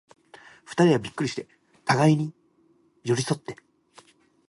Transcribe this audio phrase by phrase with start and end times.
[0.65, 1.47] 二人はびっくりして、
[1.85, 2.33] 互に
[3.03, 3.55] 寄り添って、